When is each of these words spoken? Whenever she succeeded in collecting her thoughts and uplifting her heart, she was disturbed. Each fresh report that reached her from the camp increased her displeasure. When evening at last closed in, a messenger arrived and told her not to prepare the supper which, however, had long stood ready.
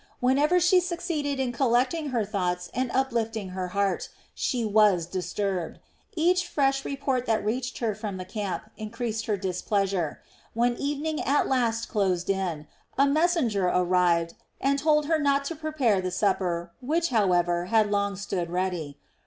Whenever 0.19 0.59
she 0.59 0.79
succeeded 0.79 1.39
in 1.39 1.51
collecting 1.51 2.07
her 2.09 2.25
thoughts 2.25 2.71
and 2.73 2.89
uplifting 2.91 3.49
her 3.49 3.67
heart, 3.67 4.09
she 4.33 4.65
was 4.65 5.05
disturbed. 5.05 5.77
Each 6.15 6.47
fresh 6.47 6.83
report 6.83 7.27
that 7.27 7.45
reached 7.45 7.77
her 7.77 7.93
from 7.93 8.17
the 8.17 8.25
camp 8.25 8.63
increased 8.77 9.27
her 9.27 9.37
displeasure. 9.37 10.19
When 10.55 10.73
evening 10.77 11.21
at 11.21 11.47
last 11.47 11.87
closed 11.87 12.31
in, 12.31 12.65
a 12.97 13.05
messenger 13.05 13.65
arrived 13.67 14.33
and 14.59 14.79
told 14.79 15.05
her 15.05 15.19
not 15.19 15.45
to 15.45 15.55
prepare 15.55 16.01
the 16.01 16.09
supper 16.09 16.71
which, 16.81 17.09
however, 17.09 17.65
had 17.65 17.91
long 17.91 18.15
stood 18.15 18.49
ready. 18.49 18.97